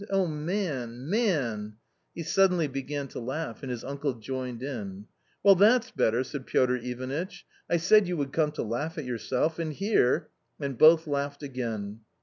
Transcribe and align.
O 0.09 0.25
man, 0.25 1.07
man!" 1.07 1.75
He 2.15 2.23
suddenly 2.23 2.67
began 2.67 3.07
to 3.09 3.19
laugh, 3.19 3.61
and 3.61 3.69
his 3.69 3.83
uncle 3.83 4.15
joined 4.15 4.63
in." 4.63 5.05
Weil, 5.43 5.53
that's 5.53 5.91
better!" 5.91 6.23
said 6.23 6.47
Piotr 6.47 6.77
Ivanitch;" 6.77 7.45
I 7.69 7.77
said 7.77 8.07
you 8.07 8.17
would 8.17 8.33
come 8.33 8.51
to 8.53 8.63
laugh 8.63 8.97
at 8.97 9.05
yourself, 9.05 9.59
and 9.59 9.71
here" 9.71 10.29
And 10.59 10.75
both 10.75 11.05
laughed 11.05 11.43
again. 11.43 11.99